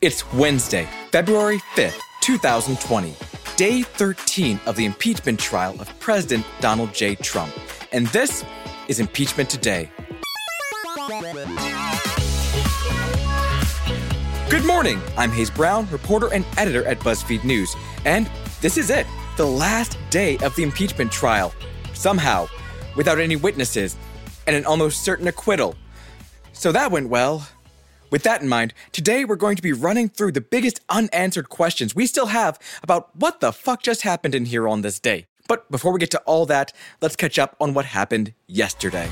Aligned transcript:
It's 0.00 0.32
Wednesday, 0.32 0.88
February 1.10 1.58
5th, 1.74 1.98
2020, 2.20 3.16
day 3.56 3.82
13 3.82 4.60
of 4.64 4.76
the 4.76 4.84
impeachment 4.84 5.40
trial 5.40 5.74
of 5.80 5.98
President 5.98 6.46
Donald 6.60 6.94
J. 6.94 7.16
Trump. 7.16 7.52
And 7.90 8.06
this 8.06 8.44
is 8.86 9.00
Impeachment 9.00 9.50
Today. 9.50 9.90
Good 14.48 14.64
morning. 14.64 15.00
I'm 15.16 15.32
Hayes 15.32 15.50
Brown, 15.50 15.88
reporter 15.90 16.32
and 16.32 16.46
editor 16.56 16.84
at 16.84 17.00
BuzzFeed 17.00 17.42
News. 17.42 17.74
And 18.04 18.30
this 18.60 18.76
is 18.76 18.90
it, 18.90 19.04
the 19.36 19.46
last 19.46 19.98
day 20.10 20.38
of 20.44 20.54
the 20.54 20.62
impeachment 20.62 21.10
trial. 21.10 21.52
Somehow, 21.94 22.46
without 22.94 23.18
any 23.18 23.34
witnesses, 23.34 23.96
and 24.46 24.54
an 24.54 24.64
almost 24.64 25.02
certain 25.02 25.26
acquittal. 25.26 25.74
So 26.52 26.70
that 26.70 26.92
went 26.92 27.08
well. 27.08 27.48
With 28.10 28.22
that 28.22 28.40
in 28.40 28.48
mind, 28.48 28.72
today 28.92 29.24
we're 29.24 29.36
going 29.36 29.56
to 29.56 29.62
be 29.62 29.72
running 29.72 30.08
through 30.08 30.32
the 30.32 30.40
biggest 30.40 30.80
unanswered 30.88 31.50
questions 31.50 31.94
we 31.94 32.06
still 32.06 32.26
have 32.26 32.58
about 32.82 33.14
what 33.14 33.40
the 33.40 33.52
fuck 33.52 33.82
just 33.82 34.02
happened 34.02 34.34
in 34.34 34.46
here 34.46 34.66
on 34.66 34.80
this 34.80 34.98
day. 34.98 35.26
But 35.46 35.70
before 35.70 35.92
we 35.92 35.98
get 35.98 36.10
to 36.12 36.20
all 36.20 36.46
that, 36.46 36.72
let's 37.02 37.16
catch 37.16 37.38
up 37.38 37.54
on 37.60 37.74
what 37.74 37.84
happened 37.84 38.32
yesterday. 38.46 39.10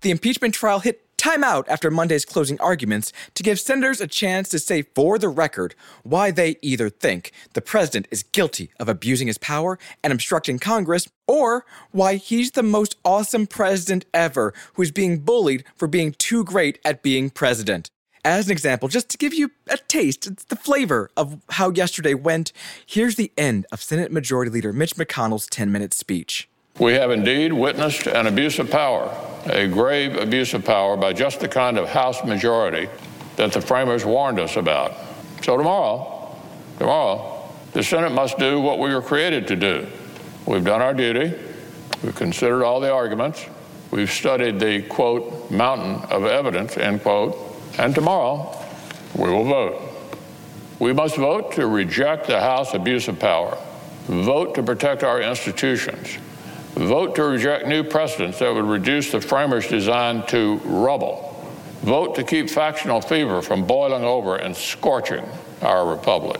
The 0.00 0.10
impeachment 0.10 0.54
trial 0.54 0.80
hit 0.80 1.05
time 1.16 1.42
out 1.42 1.68
after 1.68 1.90
Monday's 1.90 2.24
closing 2.24 2.60
arguments 2.60 3.12
to 3.34 3.42
give 3.42 3.58
senators 3.58 4.00
a 4.00 4.06
chance 4.06 4.48
to 4.50 4.58
say 4.58 4.82
for 4.82 5.18
the 5.18 5.28
record 5.28 5.74
why 6.02 6.30
they 6.30 6.56
either 6.62 6.88
think 6.88 7.32
the 7.54 7.60
president 7.60 8.06
is 8.10 8.22
guilty 8.22 8.70
of 8.78 8.88
abusing 8.88 9.26
his 9.26 9.38
power 9.38 9.78
and 10.02 10.12
obstructing 10.12 10.58
Congress, 10.58 11.08
or 11.26 11.64
why 11.90 12.16
he's 12.16 12.52
the 12.52 12.62
most 12.62 12.96
awesome 13.04 13.46
president 13.46 14.04
ever 14.14 14.54
who's 14.74 14.90
being 14.90 15.18
bullied 15.18 15.64
for 15.74 15.88
being 15.88 16.12
too 16.12 16.44
great 16.44 16.78
at 16.84 17.02
being 17.02 17.30
president. 17.30 17.90
As 18.24 18.46
an 18.46 18.52
example, 18.52 18.88
just 18.88 19.08
to 19.10 19.18
give 19.18 19.32
you 19.32 19.52
a 19.68 19.76
taste, 19.76 20.48
the 20.48 20.56
flavor 20.56 21.10
of 21.16 21.40
how 21.50 21.70
yesterday 21.70 22.12
went, 22.12 22.52
here's 22.84 23.14
the 23.14 23.30
end 23.38 23.66
of 23.70 23.80
Senate 23.80 24.10
Majority 24.10 24.50
Leader 24.50 24.72
Mitch 24.72 24.96
McConnell's 24.96 25.46
10 25.46 25.70
minute 25.70 25.94
speech. 25.94 26.48
We 26.78 26.92
have 26.94 27.10
indeed 27.10 27.52
witnessed 27.52 28.06
an 28.06 28.26
abuse 28.26 28.58
of 28.58 28.70
power, 28.70 29.14
a 29.46 29.66
grave 29.66 30.16
abuse 30.16 30.52
of 30.52 30.64
power 30.64 30.96
by 30.96 31.12
just 31.12 31.40
the 31.40 31.48
kind 31.48 31.78
of 31.78 31.88
House 31.88 32.22
majority 32.24 32.88
that 33.36 33.52
the 33.52 33.60
framers 33.60 34.04
warned 34.04 34.38
us 34.38 34.56
about. 34.56 34.94
So 35.42 35.56
tomorrow, 35.56 36.36
tomorrow, 36.78 37.48
the 37.72 37.82
Senate 37.82 38.12
must 38.12 38.38
do 38.38 38.60
what 38.60 38.78
we 38.78 38.94
were 38.94 39.02
created 39.02 39.48
to 39.48 39.56
do. 39.56 39.86
We've 40.46 40.64
done 40.64 40.82
our 40.82 40.94
duty. 40.94 41.34
We've 42.02 42.14
considered 42.14 42.64
all 42.64 42.80
the 42.80 42.92
arguments. 42.92 43.44
We've 43.90 44.10
studied 44.10 44.60
the, 44.60 44.82
quote, 44.82 45.50
mountain 45.50 46.10
of 46.10 46.24
evidence, 46.24 46.76
end 46.76 47.02
quote. 47.02 47.36
And 47.78 47.94
tomorrow, 47.94 48.54
we 49.16 49.30
will 49.30 49.44
vote. 49.44 49.82
We 50.78 50.92
must 50.92 51.16
vote 51.16 51.52
to 51.52 51.66
reject 51.66 52.26
the 52.26 52.40
House 52.40 52.74
abuse 52.74 53.08
of 53.08 53.18
power, 53.18 53.56
vote 54.06 54.54
to 54.56 54.62
protect 54.62 55.04
our 55.04 55.22
institutions, 55.22 56.18
Vote 56.76 57.14
to 57.14 57.24
reject 57.24 57.66
new 57.66 57.82
precedents 57.82 58.38
that 58.38 58.52
would 58.52 58.66
reduce 58.66 59.10
the 59.10 59.20
framers' 59.20 59.66
design 59.66 60.26
to 60.26 60.56
rubble. 60.58 61.32
Vote 61.80 62.14
to 62.16 62.22
keep 62.22 62.50
factional 62.50 63.00
fever 63.00 63.40
from 63.40 63.64
boiling 63.64 64.04
over 64.04 64.36
and 64.36 64.54
scorching 64.54 65.24
our 65.62 65.88
republic. 65.88 66.38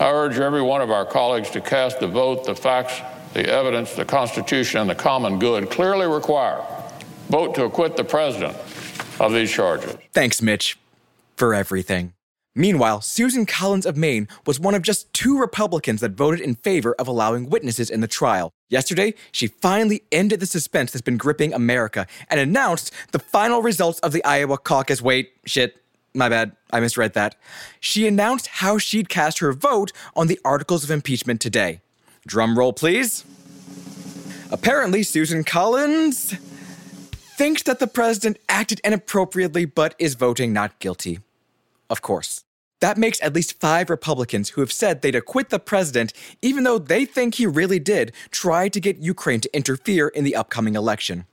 I 0.00 0.10
urge 0.10 0.40
every 0.40 0.60
one 0.60 0.80
of 0.80 0.90
our 0.90 1.06
colleagues 1.06 1.50
to 1.50 1.60
cast 1.60 2.00
the 2.00 2.08
vote 2.08 2.44
the 2.44 2.56
facts, 2.56 3.00
the 3.32 3.48
evidence, 3.48 3.94
the 3.94 4.04
Constitution, 4.04 4.80
and 4.80 4.90
the 4.90 4.94
common 4.96 5.38
good 5.38 5.70
clearly 5.70 6.08
require. 6.08 6.60
Vote 7.28 7.54
to 7.54 7.64
acquit 7.64 7.96
the 7.96 8.04
president 8.04 8.56
of 9.20 9.32
these 9.32 9.52
charges. 9.52 9.96
Thanks, 10.12 10.42
Mitch, 10.42 10.78
for 11.36 11.54
everything. 11.54 12.12
Meanwhile, 12.54 13.00
Susan 13.00 13.46
Collins 13.46 13.84
of 13.84 13.96
Maine 13.96 14.28
was 14.46 14.60
one 14.60 14.74
of 14.74 14.82
just 14.82 15.12
two 15.12 15.38
Republicans 15.38 16.00
that 16.00 16.12
voted 16.12 16.40
in 16.40 16.54
favor 16.54 16.94
of 17.00 17.08
allowing 17.08 17.50
witnesses 17.50 17.90
in 17.90 18.00
the 18.00 18.06
trial. 18.06 18.52
Yesterday, 18.68 19.14
she 19.32 19.48
finally 19.48 20.02
ended 20.12 20.38
the 20.38 20.46
suspense 20.46 20.92
that's 20.92 21.02
been 21.02 21.16
gripping 21.16 21.52
America 21.52 22.06
and 22.28 22.38
announced 22.38 22.92
the 23.10 23.18
final 23.18 23.60
results 23.60 23.98
of 24.00 24.12
the 24.12 24.24
Iowa 24.24 24.56
caucus. 24.56 25.02
Wait, 25.02 25.32
shit, 25.44 25.82
my 26.14 26.28
bad, 26.28 26.52
I 26.70 26.78
misread 26.78 27.14
that. 27.14 27.34
She 27.80 28.06
announced 28.06 28.46
how 28.46 28.78
she'd 28.78 29.08
cast 29.08 29.40
her 29.40 29.52
vote 29.52 29.90
on 30.14 30.28
the 30.28 30.38
articles 30.44 30.84
of 30.84 30.92
impeachment 30.92 31.40
today. 31.40 31.80
Drum 32.24 32.56
roll, 32.56 32.72
please. 32.72 33.24
Apparently, 34.52 35.02
Susan 35.02 35.42
Collins 35.42 36.34
thinks 37.36 37.64
that 37.64 37.80
the 37.80 37.88
president 37.88 38.38
acted 38.48 38.80
inappropriately 38.84 39.64
but 39.64 39.96
is 39.98 40.14
voting 40.14 40.52
not 40.52 40.78
guilty. 40.78 41.18
Of 41.94 42.02
course. 42.02 42.42
That 42.80 42.98
makes 42.98 43.22
at 43.22 43.34
least 43.34 43.60
five 43.60 43.88
Republicans 43.88 44.48
who 44.48 44.60
have 44.60 44.72
said 44.72 45.00
they'd 45.00 45.14
acquit 45.14 45.50
the 45.50 45.60
president, 45.60 46.12
even 46.42 46.64
though 46.64 46.80
they 46.80 47.04
think 47.04 47.36
he 47.36 47.46
really 47.46 47.78
did 47.78 48.10
try 48.32 48.68
to 48.68 48.80
get 48.80 48.96
Ukraine 48.96 49.40
to 49.42 49.56
interfere 49.56 50.08
in 50.08 50.24
the 50.24 50.34
upcoming 50.34 50.74
election. 50.74 51.26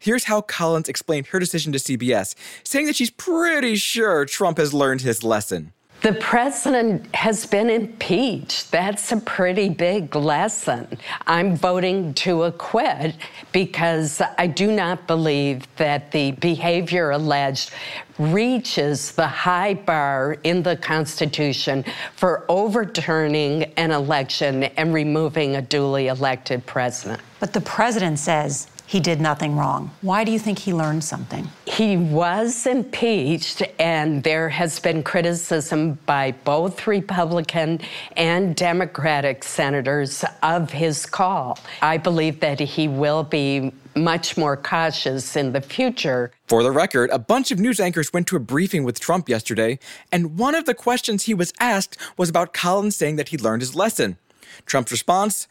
Here's 0.00 0.24
how 0.24 0.40
Collins 0.40 0.88
explained 0.88 1.28
her 1.28 1.38
decision 1.38 1.70
to 1.74 1.78
CBS, 1.78 2.34
saying 2.64 2.86
that 2.86 2.96
she's 2.96 3.12
pretty 3.12 3.76
sure 3.76 4.24
Trump 4.24 4.58
has 4.58 4.74
learned 4.74 5.02
his 5.02 5.22
lesson. 5.22 5.72
The 6.02 6.14
president 6.14 7.14
has 7.14 7.44
been 7.44 7.68
impeached. 7.68 8.70
That's 8.70 9.12
a 9.12 9.18
pretty 9.18 9.68
big 9.68 10.16
lesson. 10.16 10.88
I'm 11.26 11.54
voting 11.54 12.14
to 12.14 12.44
acquit 12.44 13.16
because 13.52 14.22
I 14.38 14.46
do 14.46 14.72
not 14.72 15.06
believe 15.06 15.66
that 15.76 16.10
the 16.10 16.32
behavior 16.32 17.10
alleged 17.10 17.72
reaches 18.18 19.12
the 19.12 19.26
high 19.26 19.74
bar 19.74 20.38
in 20.42 20.62
the 20.62 20.76
Constitution 20.76 21.84
for 22.16 22.46
overturning 22.48 23.64
an 23.76 23.90
election 23.90 24.64
and 24.64 24.94
removing 24.94 25.56
a 25.56 25.62
duly 25.62 26.06
elected 26.06 26.64
president. 26.64 27.20
But 27.40 27.52
the 27.52 27.60
president 27.60 28.18
says 28.18 28.68
he 28.90 28.98
did 28.98 29.20
nothing 29.20 29.54
wrong. 29.54 29.88
Why 30.00 30.24
do 30.24 30.32
you 30.32 30.38
think 30.40 30.58
he 30.58 30.74
learned 30.74 31.04
something? 31.04 31.48
He 31.64 31.96
was 31.96 32.66
impeached, 32.66 33.62
and 33.78 34.20
there 34.24 34.48
has 34.48 34.80
been 34.80 35.04
criticism 35.04 35.96
by 36.06 36.32
both 36.32 36.88
Republican 36.88 37.82
and 38.16 38.56
Democratic 38.56 39.44
senators 39.44 40.24
of 40.42 40.72
his 40.72 41.06
call. 41.06 41.56
I 41.80 41.98
believe 41.98 42.40
that 42.40 42.58
he 42.58 42.88
will 42.88 43.22
be 43.22 43.72
much 43.94 44.36
more 44.36 44.56
cautious 44.56 45.36
in 45.36 45.52
the 45.52 45.60
future. 45.60 46.32
For 46.48 46.64
the 46.64 46.72
record, 46.72 47.10
a 47.10 47.18
bunch 47.20 47.52
of 47.52 47.60
news 47.60 47.78
anchors 47.78 48.12
went 48.12 48.26
to 48.26 48.36
a 48.36 48.40
briefing 48.40 48.82
with 48.82 48.98
Trump 48.98 49.28
yesterday, 49.28 49.78
and 50.10 50.36
one 50.36 50.56
of 50.56 50.64
the 50.64 50.74
questions 50.74 51.26
he 51.26 51.34
was 51.34 51.52
asked 51.60 51.96
was 52.16 52.28
about 52.28 52.52
Collins 52.52 52.96
saying 52.96 53.14
that 53.14 53.28
he 53.28 53.38
learned 53.38 53.62
his 53.62 53.76
lesson. 53.76 54.18
Trump's 54.66 54.90
response 54.90 55.46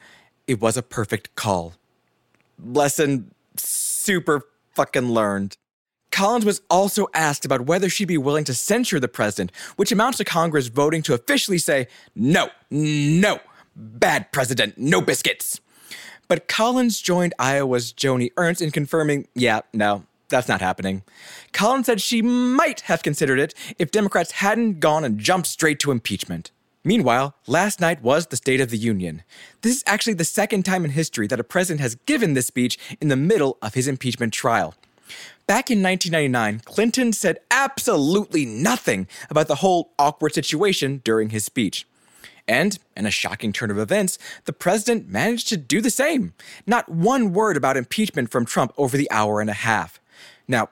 it 0.46 0.60
was 0.60 0.76
a 0.76 0.82
perfect 0.82 1.36
call 1.36 1.76
lesson 2.64 3.34
super 3.58 4.42
fucking 4.74 5.12
learned. 5.12 5.58
Collins 6.12 6.46
was 6.46 6.62
also 6.70 7.08
asked 7.14 7.46
about 7.46 7.62
whether 7.62 7.90
she'd 7.90 8.06
be 8.06 8.18
willing 8.18 8.44
to 8.46 8.54
censure 8.54 9.00
the 9.00 9.08
president, 9.08 9.52
which 9.76 9.92
amounts 9.92 10.18
to 10.18 10.26
Congress 10.26 10.68
voting 10.68 11.02
to 11.04 11.14
officially 11.14 11.58
say, 11.58 11.88
no, 12.16 12.50
no, 12.72 13.40
bad 13.76 14.32
president, 14.32 14.78
no 14.78 15.02
biscuits. 15.02 15.62
But 16.28 16.48
Collins 16.48 17.02
joined 17.02 17.34
Iowa's 17.40 17.94
Joni 17.94 18.32
Ernst 18.38 18.62
in 18.62 18.72
confirming, 18.72 19.28
yeah, 19.36 19.62
no, 19.74 20.04
that's 20.30 20.48
not 20.48 20.62
happening. 20.62 21.04
Collins 21.54 21.88
said 21.88 22.02
she 22.02 22.22
might 22.22 22.82
have 22.82 23.04
considered 23.04 23.40
it 23.40 23.54
if 23.78 23.92
Democrats 23.92 24.32
hadn't 24.32 24.80
gone 24.80 25.04
and 25.04 25.20
jumped 25.20 25.48
straight 25.48 25.80
to 25.80 25.92
impeachment. 25.92 26.52
Meanwhile, 26.84 27.36
last 27.46 27.82
night 27.82 28.02
was 28.02 28.28
the 28.28 28.38
State 28.38 28.62
of 28.62 28.70
the 28.70 28.78
Union. 28.78 29.24
This 29.62 29.76
is 29.76 29.84
actually 29.86 30.14
the 30.14 30.24
second 30.24 30.64
time 30.64 30.86
in 30.86 30.92
history 30.92 31.28
that 31.28 31.40
a 31.40 31.44
president 31.44 31.82
has 31.82 31.96
given 32.06 32.34
this 32.34 32.48
speech 32.48 32.80
in 33.02 33.10
the 33.10 33.18
middle 33.18 33.58
of 33.62 33.74
his 33.74 33.88
impeachment 33.88 34.32
trial. 34.32 34.76
Back 35.46 35.70
in 35.70 35.84
1999, 35.84 36.62
Clinton 36.64 37.12
said 37.12 37.40
absolutely 37.52 38.46
nothing 38.46 39.08
about 39.30 39.48
the 39.48 39.56
whole 39.56 39.92
awkward 40.00 40.34
situation 40.34 41.02
during 41.04 41.32
his 41.32 41.44
speech. 41.44 41.86
And, 42.48 42.80
in 42.96 43.06
a 43.06 43.12
shocking 43.12 43.52
turn 43.52 43.72
of 43.72 43.78
events, 43.78 44.18
the 44.46 44.54
president 44.54 45.10
managed 45.10 45.50
to 45.50 45.58
do 45.58 45.82
the 45.82 45.92
same. 45.92 46.34
Not 46.66 46.90
one 46.90 47.34
word 47.34 47.58
about 47.58 47.78
impeachment 47.78 48.32
from 48.32 48.46
Trump 48.46 48.74
over 48.78 48.96
the 48.96 49.12
hour 49.12 49.42
and 49.42 49.50
a 49.50 49.54
half. 49.54 50.00
Now, 50.48 50.70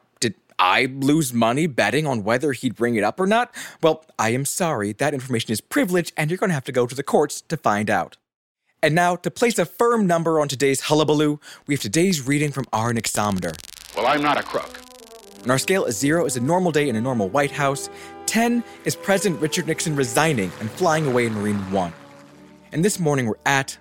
I 0.60 0.86
lose 0.86 1.34
money 1.34 1.68
betting 1.68 2.08
on 2.08 2.24
whether 2.24 2.52
he'd 2.52 2.76
bring 2.76 2.96
it 2.96 3.04
up 3.04 3.20
or 3.20 3.28
not? 3.28 3.54
Well, 3.82 4.04
I 4.18 4.30
am 4.30 4.46
sorry, 4.46 4.92
that 4.94 5.14
information 5.14 5.52
is 5.52 5.62
privileged, 5.62 6.14
and 6.18 6.32
you're 6.32 6.38
going 6.38 6.50
to 6.50 6.56
have 6.56 6.66
to 6.66 6.72
go 6.72 6.88
to 6.88 6.96
the 6.96 7.04
courts 7.04 7.42
to 7.42 7.58
find 7.58 7.90
out. 7.90 8.18
And 8.82 8.96
now, 8.96 9.16
to 9.18 9.32
place 9.32 9.58
a 9.60 9.66
firm 9.66 10.08
number 10.08 10.40
on 10.40 10.48
today's 10.48 10.82
hullabaloo, 10.82 11.40
we 11.66 11.74
have 11.74 11.82
today's 11.82 12.26
reading 12.26 12.52
from 12.52 12.66
our 12.74 12.94
Nixometer. 12.94 13.56
Well, 13.96 14.08
I'm 14.08 14.22
not 14.22 14.40
a 14.40 14.44
crook. 14.44 14.80
On 15.44 15.52
our 15.52 15.58
scale, 15.58 15.86
a 15.86 15.92
zero 15.92 16.26
is 16.26 16.38
a 16.38 16.42
normal 16.42 16.72
day 16.72 16.90
in 16.90 16.96
a 16.96 17.02
normal 17.02 17.30
White 17.30 17.52
House. 17.52 17.90
10 18.26 18.64
is 18.86 18.96
President 18.96 19.42
Richard 19.42 19.68
Nixon 19.68 19.96
resigning 19.96 20.52
and 20.60 20.70
flying 20.70 21.08
away 21.08 21.26
in 21.26 21.34
Marine 21.34 21.72
One. 21.72 21.94
And 22.72 22.84
this 22.84 23.00
morning, 23.00 23.28
we're 23.28 23.36
at 23.46 23.78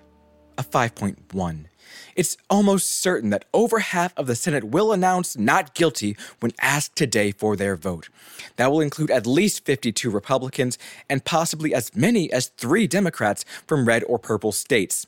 a 0.57 0.63
5.1. 0.63 1.66
It's 2.17 2.35
almost 2.49 2.99
certain 2.99 3.29
that 3.29 3.45
over 3.53 3.77
half 3.77 4.11
of 4.17 4.25
the 4.25 4.35
Senate 4.35 4.63
will 4.63 4.91
announce 4.91 5.37
not 5.37 5.75
guilty 5.75 6.17
when 6.39 6.51
asked 6.59 6.95
today 6.95 7.31
for 7.31 7.55
their 7.55 7.75
vote. 7.75 8.09
That 8.55 8.71
will 8.71 8.81
include 8.81 9.11
at 9.11 9.27
least 9.27 9.65
52 9.65 10.09
Republicans 10.09 10.79
and 11.07 11.23
possibly 11.23 11.75
as 11.75 11.95
many 11.95 12.31
as 12.33 12.47
three 12.47 12.87
Democrats 12.87 13.45
from 13.67 13.87
red 13.87 14.03
or 14.05 14.17
purple 14.17 14.51
states. 14.51 15.05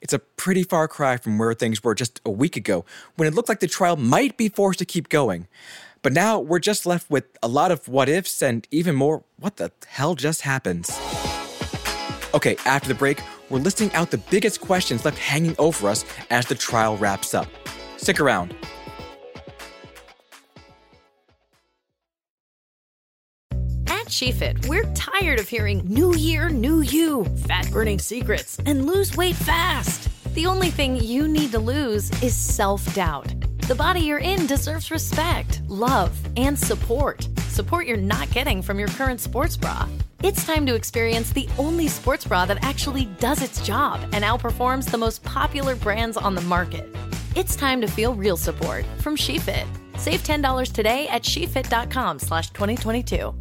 It's 0.00 0.12
a 0.12 0.18
pretty 0.18 0.64
far 0.64 0.88
cry 0.88 1.16
from 1.16 1.38
where 1.38 1.54
things 1.54 1.84
were 1.84 1.94
just 1.94 2.20
a 2.26 2.30
week 2.30 2.56
ago, 2.56 2.84
when 3.14 3.28
it 3.28 3.34
looked 3.34 3.48
like 3.48 3.60
the 3.60 3.68
trial 3.68 3.94
might 3.94 4.36
be 4.36 4.48
forced 4.48 4.80
to 4.80 4.84
keep 4.84 5.08
going. 5.08 5.46
But 6.02 6.12
now 6.12 6.40
we're 6.40 6.58
just 6.58 6.86
left 6.86 7.08
with 7.08 7.24
a 7.40 7.46
lot 7.46 7.70
of 7.70 7.86
what 7.86 8.08
ifs 8.08 8.42
and 8.42 8.66
even 8.72 8.96
more 8.96 9.22
what 9.38 9.58
the 9.58 9.70
hell 9.86 10.16
just 10.16 10.40
happens. 10.40 10.90
Okay, 12.34 12.56
after 12.66 12.88
the 12.88 12.94
break, 12.94 13.20
we're 13.50 13.58
listing 13.58 13.92
out 13.92 14.10
the 14.10 14.18
biggest 14.18 14.60
questions 14.60 15.04
left 15.04 15.18
hanging 15.18 15.54
over 15.58 15.88
us 15.88 16.04
as 16.30 16.46
the 16.46 16.54
trial 16.54 16.96
wraps 16.96 17.34
up. 17.34 17.48
Stick 17.96 18.20
around. 18.20 18.54
At 23.86 24.06
SheFit, 24.06 24.68
we're 24.68 24.90
tired 24.94 25.38
of 25.38 25.48
hearing 25.48 25.82
new 25.84 26.14
year, 26.14 26.48
new 26.48 26.80
you, 26.80 27.24
fat 27.46 27.70
burning 27.70 27.98
secrets, 27.98 28.58
and 28.64 28.86
lose 28.86 29.16
weight 29.16 29.36
fast. 29.36 30.08
The 30.34 30.46
only 30.46 30.70
thing 30.70 30.96
you 30.96 31.26
need 31.26 31.52
to 31.52 31.58
lose 31.58 32.10
is 32.22 32.34
self 32.34 32.94
doubt. 32.94 33.34
The 33.66 33.74
body 33.74 34.00
you're 34.00 34.18
in 34.18 34.46
deserves 34.46 34.90
respect, 34.90 35.60
love, 35.68 36.18
and 36.36 36.58
support. 36.58 37.28
Support 37.48 37.86
you're 37.86 37.96
not 37.96 38.30
getting 38.30 38.62
from 38.62 38.78
your 38.78 38.88
current 38.88 39.20
sports 39.20 39.56
bra. 39.56 39.86
It's 40.24 40.44
time 40.44 40.66
to 40.66 40.74
experience 40.74 41.30
the 41.30 41.48
only 41.58 41.86
sports 41.86 42.24
bra 42.24 42.44
that 42.46 42.64
actually 42.64 43.04
does 43.20 43.40
its 43.40 43.64
job 43.64 44.00
and 44.12 44.24
outperforms 44.24 44.90
the 44.90 44.98
most 44.98 45.22
popular 45.22 45.76
brands 45.76 46.16
on 46.16 46.34
the 46.34 46.40
market. 46.40 46.92
It's 47.36 47.54
time 47.54 47.80
to 47.82 47.86
feel 47.86 48.14
real 48.16 48.36
support 48.36 48.84
from 48.98 49.14
SheFit. 49.14 49.64
Save 49.96 50.24
$10 50.24 50.72
today 50.72 51.06
at 51.06 51.22
SheFit.com 51.22 52.18
slash 52.18 52.50
2022. 52.50 53.32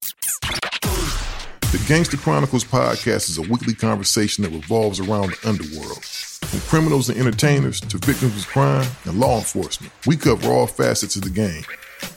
The 0.00 1.84
Gangster 1.86 2.16
Chronicles 2.16 2.64
podcast 2.64 3.28
is 3.28 3.36
a 3.36 3.42
weekly 3.42 3.74
conversation 3.74 4.42
that 4.44 4.52
revolves 4.52 5.00
around 5.00 5.32
the 5.32 5.48
underworld. 5.50 6.02
From 6.02 6.60
criminals 6.60 7.10
and 7.10 7.18
entertainers 7.18 7.78
to 7.78 7.98
victims 7.98 8.38
of 8.38 8.46
crime 8.46 8.90
and 9.04 9.20
law 9.20 9.36
enforcement, 9.36 9.92
we 10.06 10.16
cover 10.16 10.48
all 10.48 10.66
facets 10.66 11.16
of 11.16 11.22
the 11.22 11.30
game. 11.30 11.62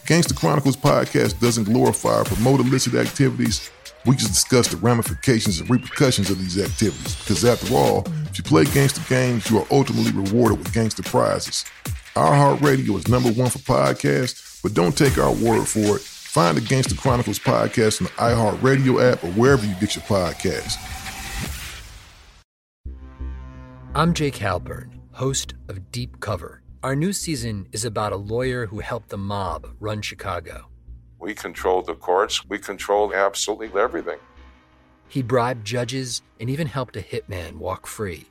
Gangster 0.05 0.33
Chronicles 0.33 0.77
podcast 0.77 1.39
doesn't 1.39 1.65
glorify 1.65 2.19
or 2.19 2.25
promote 2.25 2.59
illicit 2.59 2.95
activities. 2.95 3.69
We 4.05 4.15
just 4.15 4.33
discuss 4.33 4.67
the 4.67 4.77
ramifications 4.77 5.59
and 5.59 5.69
repercussions 5.69 6.29
of 6.29 6.37
these 6.37 6.59
activities. 6.61 7.15
Because 7.19 7.45
after 7.45 7.73
all, 7.73 8.05
if 8.29 8.37
you 8.37 8.43
play 8.43 8.65
gangster 8.65 9.01
games, 9.07 9.49
you 9.49 9.59
are 9.59 9.67
ultimately 9.71 10.11
rewarded 10.11 10.59
with 10.59 10.73
gangster 10.73 11.03
prizes. 11.03 11.65
iHeartRadio 12.15 12.97
is 12.97 13.07
number 13.07 13.31
one 13.31 13.49
for 13.49 13.59
podcasts, 13.59 14.61
but 14.61 14.73
don't 14.73 14.97
take 14.97 15.17
our 15.17 15.33
word 15.33 15.65
for 15.65 15.97
it. 15.97 16.01
Find 16.01 16.57
the 16.57 16.61
Gangster 16.61 16.95
Chronicles 16.95 17.37
podcast 17.37 18.01
on 18.01 18.05
the 18.05 18.13
iHeartRadio 18.13 19.11
app 19.11 19.23
or 19.23 19.31
wherever 19.33 19.63
you 19.63 19.75
get 19.75 19.95
your 19.95 20.03
podcasts. 20.05 20.77
I'm 23.93 24.15
Jake 24.15 24.37
Halpern, 24.37 24.89
host 25.11 25.53
of 25.69 25.91
Deep 25.91 26.19
Cover. 26.19 26.62
Our 26.83 26.97
new 26.97 27.13
season 27.13 27.69
is 27.71 27.85
about 27.85 28.11
a 28.11 28.17
lawyer 28.17 28.65
who 28.65 28.79
helped 28.79 29.07
the 29.07 29.17
mob 29.17 29.69
run 29.79 30.01
Chicago. 30.01 30.67
We 31.17 31.33
controlled 31.33 31.85
the 31.85 31.95
courts, 31.95 32.45
we 32.49 32.59
controlled 32.59 33.13
absolutely 33.13 33.69
everything. 33.79 34.19
He 35.07 35.21
bribed 35.21 35.65
judges 35.65 36.21
and 36.41 36.49
even 36.49 36.67
helped 36.67 36.97
a 36.97 36.99
hitman 36.99 37.53
walk 37.53 37.87
free. 37.87 38.25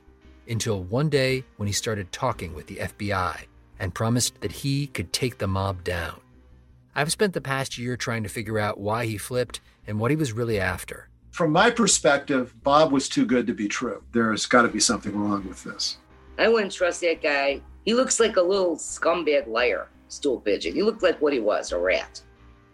Until 0.47 0.83
one 0.83 1.09
day 1.09 1.43
when 1.57 1.65
he 1.65 1.73
started 1.73 2.11
talking 2.11 2.53
with 2.53 2.67
the 2.67 2.75
FBI 2.75 3.45
and 3.79 3.95
promised 3.95 4.39
that 4.41 4.51
he 4.51 4.85
could 4.85 5.11
take 5.11 5.39
the 5.39 5.47
mob 5.47 5.83
down. 5.83 6.19
I've 6.93 7.11
spent 7.11 7.33
the 7.33 7.41
past 7.41 7.79
year 7.79 7.97
trying 7.97 8.21
to 8.21 8.29
figure 8.29 8.59
out 8.59 8.79
why 8.79 9.07
he 9.07 9.17
flipped 9.17 9.61
and 9.87 9.99
what 9.99 10.11
he 10.11 10.15
was 10.15 10.31
really 10.31 10.59
after. 10.59 11.09
From 11.31 11.51
my 11.51 11.71
perspective, 11.71 12.53
Bob 12.61 12.91
was 12.91 13.09
too 13.09 13.25
good 13.25 13.47
to 13.47 13.53
be 13.55 13.67
true. 13.67 14.03
There's 14.11 14.45
got 14.45 14.61
to 14.61 14.67
be 14.67 14.79
something 14.79 15.19
wrong 15.19 15.43
with 15.47 15.63
this. 15.63 15.97
I 16.37 16.49
wouldn't 16.49 16.73
trust 16.73 17.01
that 17.01 17.19
guy. 17.19 17.61
He 17.85 17.93
looks 17.93 18.19
like 18.19 18.37
a 18.37 18.41
little 18.41 18.75
scumbag 18.77 19.47
liar, 19.47 19.87
stool 20.07 20.39
pigeon. 20.39 20.73
He 20.73 20.83
looked 20.83 21.03
like 21.03 21.21
what 21.21 21.33
he 21.33 21.39
was, 21.39 21.71
a 21.71 21.77
rat. 21.79 22.21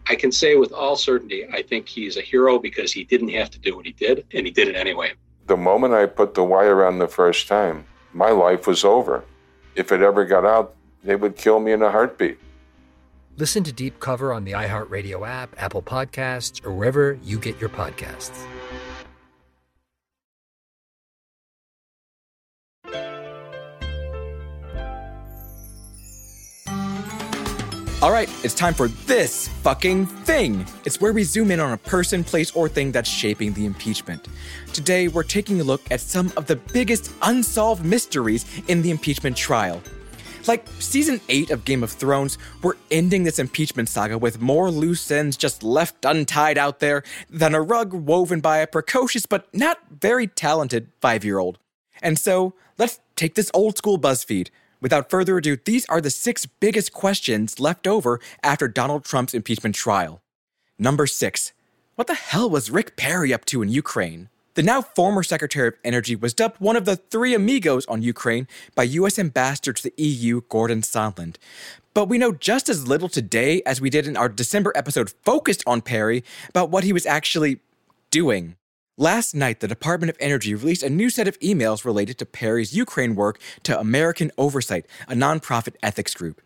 I 0.08 0.16
can 0.16 0.32
say 0.32 0.56
with 0.56 0.72
all 0.72 0.96
certainty, 0.96 1.48
I 1.52 1.62
think 1.62 1.88
he's 1.88 2.18
a 2.18 2.22
hero 2.22 2.60
because 2.60 2.92
he 2.92 3.04
didn't 3.04 3.30
have 3.30 3.50
to 3.52 3.60
do 3.60 3.76
what 3.76 3.86
he 3.86 3.92
did, 3.92 4.26
and 4.34 4.46
he 4.46 4.52
did 4.52 4.68
it 4.68 4.76
anyway. 4.76 5.14
The 5.48 5.58
moment 5.58 5.94
I 5.94 6.06
put 6.06 6.34
the 6.34 6.44
wire 6.44 6.86
on 6.86 7.00
the 7.00 7.08
first 7.08 7.48
time, 7.48 7.86
my 8.14 8.30
life 8.30 8.68
was 8.68 8.84
over. 8.84 9.24
If 9.76 9.92
it 9.92 10.02
ever 10.02 10.26
got 10.26 10.46
out, 10.46 10.76
they 11.04 11.16
would 11.16 11.36
kill 11.36 11.60
me 11.60 11.72
in 11.72 11.82
a 11.82 11.92
heartbeat. 11.92 12.38
Listen 13.38 13.64
to 13.64 13.72
Deep 13.72 14.00
Cover 14.00 14.34
on 14.34 14.44
the 14.44 14.52
iHeartRadio 14.52 15.28
app, 15.28 15.56
Apple 15.58 15.82
Podcasts, 15.82 16.66
or 16.66 16.74
wherever 16.74 17.18
you 17.24 17.40
get 17.40 17.60
your 17.60 17.70
podcasts. 17.70 18.46
All 28.02 28.14
right, 28.14 28.30
it's 28.46 28.54
time 28.54 28.74
for 28.74 28.88
this 28.88 29.50
fucking 29.62 30.06
thing. 30.06 30.66
It's 30.86 31.02
where 31.02 31.12
we 31.12 31.24
zoom 31.24 31.52
in 31.52 31.60
on 31.60 31.74
a 31.74 31.78
person, 31.78 32.24
place, 32.24 32.50
or 32.56 32.70
thing 32.70 32.94
that's 32.94 33.10
shaping 33.10 33.52
the 33.52 33.66
impeachment. 33.66 34.30
Today, 34.72 35.10
we're 35.10 35.24
taking 35.24 35.60
a 35.60 35.66
look 35.66 35.82
at 35.92 36.00
some 36.00 36.32
of 36.38 36.46
the 36.46 36.56
biggest 36.56 37.12
unsolved 37.24 37.84
mysteries 37.84 38.46
in 38.70 38.82
the 38.82 38.90
impeachment 38.90 39.36
trial. 39.36 39.84
Like 40.48 40.66
season 40.80 41.20
8 41.28 41.50
of 41.50 41.66
Game 41.66 41.84
of 41.84 41.92
Thrones, 41.92 42.38
we're 42.62 42.76
ending 42.90 43.26
this 43.26 43.38
impeachment 43.38 43.90
saga 43.90 44.18
with 44.18 44.40
more 44.40 44.72
loose 44.72 45.12
ends 45.12 45.36
just 45.36 45.62
left 45.62 46.06
untied 46.06 46.58
out 46.58 46.80
there 46.80 47.04
than 47.30 47.54
a 47.54 47.62
rug 47.62 47.92
woven 47.94 48.40
by 48.40 48.60
a 48.60 48.68
precocious 48.68 49.26
but 49.26 49.54
not 49.54 49.78
very 49.92 50.26
talented 50.26 50.88
five 51.02 51.26
year 51.26 51.38
old. 51.38 51.58
And 52.02 52.18
so, 52.18 52.54
let's 52.78 53.02
take 53.18 53.36
this 53.36 53.52
old 53.54 53.78
school 53.78 54.00
BuzzFeed. 54.00 54.52
Without 54.82 55.10
further 55.10 55.38
ado, 55.38 55.58
these 55.58 55.86
are 55.88 56.02
the 56.02 56.10
six 56.10 56.46
biggest 56.46 56.94
questions 56.94 57.60
left 57.60 57.86
over 57.86 58.20
after 58.44 58.68
Donald 58.68 59.04
Trump's 59.04 59.34
impeachment 59.34 59.76
trial. 59.76 60.22
Number 60.78 61.06
six 61.06 61.52
What 61.96 62.08
the 62.08 62.14
hell 62.14 62.50
was 62.50 62.72
Rick 62.72 62.96
Perry 62.96 63.34
up 63.34 63.46
to 63.46 63.62
in 63.62 63.70
Ukraine? 63.70 64.30
The 64.56 64.64
now 64.64 64.82
former 64.82 65.24
Secretary 65.24 65.68
of 65.68 65.76
Energy 65.84 66.16
was 66.16 66.34
dubbed 66.34 66.60
one 66.60 66.76
of 66.76 66.86
the 66.86 66.96
three 66.96 67.34
amigos 67.34 67.86
on 67.86 68.02
Ukraine 68.02 68.48
by 68.76 68.84
U.S. 68.84 69.20
Ambassador 69.20 69.74
to 69.74 69.84
the 69.84 69.94
EU, 70.04 70.42
Gordon 70.50 70.82
Sondland. 70.82 71.36
But 71.94 72.10
we 72.10 72.18
know 72.18 72.32
just 72.32 72.68
as 72.68 72.88
little 72.88 73.10
today 73.10 73.62
as 73.66 73.80
we 73.80 73.90
did 73.90 74.08
in 74.08 74.18
our 74.18 74.28
December 74.28 74.74
episode 74.76 75.14
focused 75.24 75.64
on 75.68 75.82
Perry 75.82 76.24
about 76.50 76.72
what 76.72 76.84
he 76.84 76.94
was 76.94 77.06
actually 77.06 77.60
doing. 78.12 78.56
Last 79.00 79.34
night, 79.34 79.62
the 79.62 79.68
Department 79.70 80.10
of 80.10 80.18
Energy 80.20 80.54
released 80.54 80.84
a 80.84 80.90
new 80.90 81.10
set 81.10 81.26
of 81.26 81.40
emails 81.40 81.86
related 81.86 82.18
to 82.18 82.26
Perry's 82.26 82.76
Ukraine 82.76 83.16
work 83.16 83.40
to 83.64 83.80
American 83.80 84.30
Oversight, 84.38 84.86
a 85.08 85.14
nonprofit 85.14 85.76
ethics 85.82 86.14
group. 86.14 86.42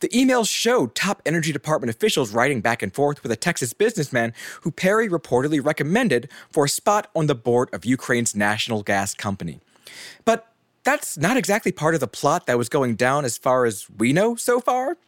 The 0.00 0.10
emails 0.10 0.46
showed 0.46 0.94
top 0.94 1.22
energy 1.24 1.52
department 1.52 1.88
officials 1.88 2.32
writing 2.32 2.60
back 2.60 2.82
and 2.82 2.94
forth 2.94 3.22
with 3.22 3.32
a 3.32 3.36
Texas 3.36 3.72
businessman 3.72 4.34
who 4.60 4.70
Perry 4.70 5.08
reportedly 5.08 5.64
recommended 5.64 6.28
for 6.50 6.66
a 6.66 6.68
spot 6.68 7.10
on 7.16 7.28
the 7.28 7.34
board 7.34 7.72
of 7.72 7.86
Ukraine's 7.86 8.36
national 8.36 8.82
gas 8.82 9.14
company. 9.14 9.60
But 10.26 10.52
that's 10.84 11.16
not 11.16 11.38
exactly 11.38 11.72
part 11.72 11.94
of 11.94 12.00
the 12.00 12.06
plot 12.06 12.44
that 12.44 12.58
was 12.58 12.68
going 12.68 12.96
down 12.96 13.24
as 13.24 13.38
far 13.38 13.64
as 13.64 13.86
we 13.96 14.12
know 14.12 14.36
so 14.36 14.60
far. 14.60 14.98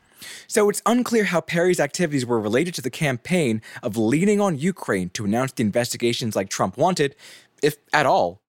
So 0.46 0.68
it's 0.68 0.82
unclear 0.86 1.24
how 1.24 1.40
Perry's 1.40 1.80
activities 1.80 2.26
were 2.26 2.40
related 2.40 2.74
to 2.74 2.82
the 2.82 2.90
campaign 2.90 3.62
of 3.82 3.96
leaning 3.96 4.40
on 4.40 4.58
Ukraine 4.58 5.10
to 5.10 5.24
announce 5.24 5.52
the 5.52 5.62
investigations 5.62 6.36
like 6.36 6.48
Trump 6.48 6.76
wanted, 6.76 7.14
if 7.62 7.76
at 7.92 8.06
all. 8.06 8.40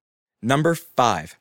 Number 0.42 0.74
five. 0.74 1.36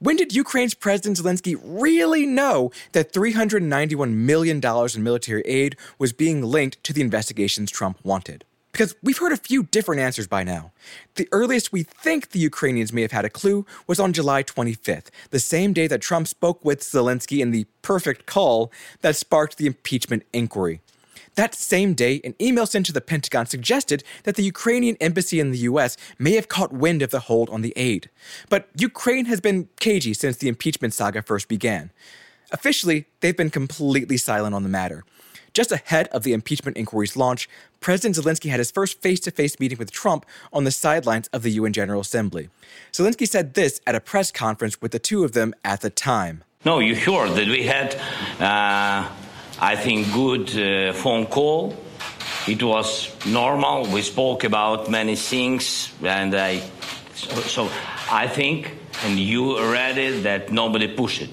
When 0.00 0.16
did 0.16 0.32
Ukraine's 0.32 0.74
President 0.74 1.18
Zelensky 1.18 1.58
really 1.60 2.24
know 2.24 2.70
that 2.92 3.12
$391 3.12 4.12
million 4.12 4.60
in 4.64 5.02
military 5.02 5.42
aid 5.42 5.76
was 5.98 6.12
being 6.12 6.42
linked 6.42 6.82
to 6.84 6.92
the 6.92 7.00
investigations 7.00 7.70
Trump 7.72 7.98
wanted? 8.04 8.44
Because 8.72 8.94
we've 9.02 9.18
heard 9.18 9.32
a 9.32 9.36
few 9.36 9.64
different 9.64 10.00
answers 10.00 10.26
by 10.26 10.44
now. 10.44 10.72
The 11.16 11.28
earliest 11.32 11.72
we 11.72 11.82
think 11.82 12.30
the 12.30 12.38
Ukrainians 12.38 12.92
may 12.92 13.02
have 13.02 13.12
had 13.12 13.24
a 13.24 13.30
clue 13.30 13.66
was 13.86 13.98
on 13.98 14.12
July 14.12 14.42
25th, 14.42 15.08
the 15.30 15.40
same 15.40 15.72
day 15.72 15.86
that 15.86 16.02
Trump 16.02 16.28
spoke 16.28 16.64
with 16.64 16.80
Zelensky 16.80 17.40
in 17.40 17.50
the 17.50 17.66
perfect 17.82 18.26
call 18.26 18.70
that 19.00 19.16
sparked 19.16 19.56
the 19.56 19.66
impeachment 19.66 20.24
inquiry. 20.32 20.80
That 21.38 21.54
same 21.54 21.94
day, 21.94 22.20
an 22.24 22.34
email 22.40 22.66
sent 22.66 22.86
to 22.86 22.92
the 22.92 23.00
Pentagon 23.00 23.46
suggested 23.46 24.02
that 24.24 24.34
the 24.34 24.42
Ukrainian 24.42 24.96
embassy 25.00 25.38
in 25.38 25.52
the 25.52 25.58
US 25.70 25.96
may 26.18 26.32
have 26.34 26.48
caught 26.48 26.72
wind 26.72 27.00
of 27.00 27.10
the 27.10 27.20
hold 27.20 27.48
on 27.50 27.62
the 27.62 27.72
aid. 27.76 28.10
But 28.48 28.68
Ukraine 28.76 29.26
has 29.26 29.40
been 29.40 29.68
cagey 29.78 30.14
since 30.14 30.36
the 30.36 30.48
impeachment 30.48 30.94
saga 30.94 31.22
first 31.22 31.46
began. 31.46 31.92
Officially, 32.50 33.06
they've 33.20 33.36
been 33.36 33.50
completely 33.50 34.16
silent 34.16 34.52
on 34.52 34.64
the 34.64 34.68
matter. 34.68 35.04
Just 35.58 35.72
ahead 35.72 36.06
of 36.12 36.22
the 36.22 36.34
impeachment 36.34 36.76
inquiry's 36.76 37.16
launch, 37.16 37.48
President 37.80 38.14
Zelensky 38.14 38.48
had 38.48 38.60
his 38.60 38.70
first 38.70 39.02
face 39.02 39.18
to 39.18 39.32
face 39.32 39.58
meeting 39.58 39.76
with 39.76 39.90
Trump 39.90 40.24
on 40.52 40.62
the 40.62 40.70
sidelines 40.70 41.26
of 41.32 41.42
the 41.42 41.50
UN 41.50 41.72
General 41.72 42.00
Assembly. 42.00 42.48
Zelensky 42.92 43.26
said 43.26 43.54
this 43.54 43.80
at 43.84 43.96
a 43.96 44.00
press 44.00 44.30
conference 44.30 44.80
with 44.80 44.92
the 44.92 45.00
two 45.00 45.24
of 45.24 45.32
them 45.32 45.52
at 45.64 45.80
the 45.80 45.90
time. 45.90 46.44
No, 46.64 46.78
you 46.78 46.94
heard 46.94 47.30
that 47.30 47.48
we 47.48 47.64
had, 47.64 47.96
uh, 48.38 49.10
I 49.60 49.74
think, 49.74 50.12
good 50.12 50.48
uh, 50.56 50.92
phone 50.92 51.26
call. 51.26 51.74
It 52.46 52.62
was 52.62 53.10
normal. 53.26 53.84
We 53.92 54.02
spoke 54.02 54.44
about 54.44 54.88
many 54.88 55.16
things, 55.16 55.92
and 56.04 56.36
I, 56.36 56.60
so, 57.16 57.34
so 57.40 57.70
I 58.12 58.28
think, 58.28 58.76
and 59.02 59.18
you 59.18 59.58
read 59.72 59.98
it, 59.98 60.22
that 60.22 60.52
nobody 60.52 60.86
pushed 60.86 61.22
it, 61.22 61.30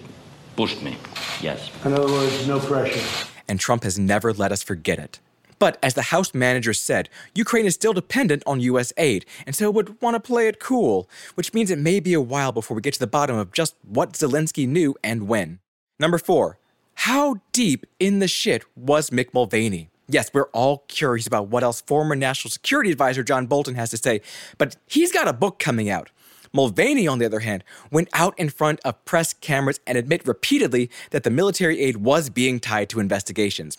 pushed 0.55 0.81
me. 0.81 0.97
Yes. 1.41 1.69
In 1.85 1.93
other 1.93 2.11
words, 2.11 2.47
no 2.47 2.59
pressure. 2.59 3.27
And 3.47 3.59
Trump 3.59 3.83
has 3.83 3.99
never 3.99 4.33
let 4.33 4.51
us 4.51 4.63
forget 4.63 4.99
it. 4.99 5.19
But 5.57 5.77
as 5.81 5.93
the 5.93 6.03
House 6.03 6.33
manager 6.33 6.73
said, 6.73 7.09
Ukraine 7.33 7.65
is 7.65 7.75
still 7.75 7.93
dependent 7.93 8.43
on 8.45 8.59
U.S. 8.61 8.91
aid, 8.97 9.25
and 9.45 9.55
so 9.55 9.71
would 9.71 10.01
want 10.01 10.15
to 10.15 10.19
play 10.19 10.47
it 10.47 10.59
cool, 10.59 11.09
which 11.35 11.53
means 11.53 11.71
it 11.71 11.79
may 11.79 11.99
be 11.99 12.13
a 12.13 12.21
while 12.21 12.51
before 12.51 12.75
we 12.75 12.81
get 12.81 12.93
to 12.95 12.99
the 12.99 13.07
bottom 13.07 13.37
of 13.37 13.51
just 13.51 13.75
what 13.87 14.13
Zelensky 14.13 14.67
knew 14.67 14.95
and 15.03 15.27
when. 15.27 15.59
Number 15.99 16.17
four, 16.17 16.57
how 16.95 17.41
deep 17.51 17.85
in 17.99 18.19
the 18.19 18.27
shit 18.27 18.65
was 18.75 19.09
Mick 19.09 19.33
Mulvaney? 19.33 19.89
Yes, 20.07 20.29
we're 20.33 20.49
all 20.49 20.83
curious 20.87 21.25
about 21.25 21.47
what 21.47 21.63
else 21.63 21.81
former 21.81 22.15
National 22.15 22.51
Security 22.51 22.91
Advisor 22.91 23.23
John 23.23 23.47
Bolton 23.47 23.75
has 23.75 23.89
to 23.89 23.97
say, 23.97 24.21
but 24.57 24.75
he's 24.85 25.11
got 25.11 25.27
a 25.27 25.33
book 25.33 25.57
coming 25.57 25.89
out. 25.89 26.11
Mulvaney, 26.55 27.05
on 27.05 27.19
the 27.19 27.25
other 27.25 27.41
hand, 27.41 27.65
went 27.91 28.07
out 28.13 28.33
in 28.39 28.49
front 28.49 28.79
of 28.85 29.03
press 29.03 29.33
cameras 29.33 29.81
and 29.85 29.97
admit 29.97 30.25
repeatedly 30.25 30.89
that 31.11 31.23
the 31.23 31.29
military 31.29 31.81
aid 31.81 31.97
was 31.97 32.29
being 32.29 32.61
tied 32.61 32.87
to 32.89 33.01
investigations. 33.01 33.77